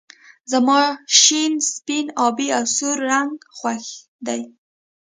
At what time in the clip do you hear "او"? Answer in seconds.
2.57-2.65